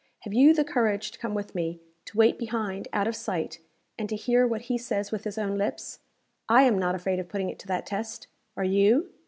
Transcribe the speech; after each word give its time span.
"Have 0.21 0.33
you 0.33 0.55
the 0.55 0.63
courage 0.63 1.11
to 1.11 1.19
come 1.19 1.35
with 1.35 1.53
me; 1.53 1.79
to 2.05 2.17
wait 2.17 2.39
behind 2.39 2.87
out 2.91 3.07
of 3.07 3.15
sight; 3.15 3.59
and 3.99 4.09
to 4.09 4.15
hear 4.15 4.47
what 4.47 4.61
he 4.61 4.75
says 4.75 5.11
with 5.11 5.25
his 5.25 5.37
own 5.37 5.59
lips? 5.59 5.99
I 6.49 6.63
am 6.63 6.79
not 6.79 6.95
afraid 6.95 7.19
of 7.19 7.29
putting 7.29 7.51
it 7.51 7.59
to 7.59 7.67
that 7.67 7.85
test. 7.85 8.25
Are 8.57 8.63
you?" 8.63 9.11